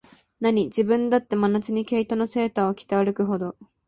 [0.39, 3.55] なに、自分だって、真夏に毛糸のセーターを着て歩くほど、